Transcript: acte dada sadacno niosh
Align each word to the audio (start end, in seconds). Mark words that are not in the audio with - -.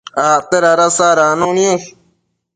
acte 0.29 0.57
dada 0.63 0.87
sadacno 0.97 1.47
niosh 1.57 1.87